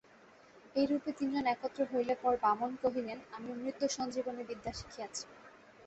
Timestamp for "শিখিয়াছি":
4.73-5.23